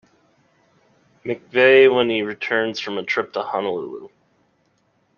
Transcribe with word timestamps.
McVeigh 1.23 1.93
when 1.93 2.09
he 2.09 2.23
returns 2.23 2.79
from 2.79 2.97
a 2.97 3.03
trip 3.03 3.33
to 3.33 3.43
Honolulu. 3.43 4.09